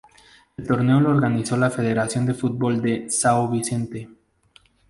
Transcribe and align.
El 0.57 0.65
torneo 0.65 0.99
lo 0.99 1.11
organizó 1.11 1.55
la 1.57 1.69
federación 1.69 2.25
de 2.25 2.33
fútbol 2.33 2.81
de 2.81 3.05
São 3.05 3.51
Vicente. 3.51 4.09